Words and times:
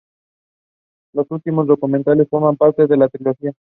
Los 1.13 1.27
dos 1.27 1.35
últimos 1.35 1.67
documentales 1.67 2.27
forman 2.27 2.57
parte 2.57 2.87
de 2.87 2.95
una 2.95 3.07
trilogía. 3.07 3.51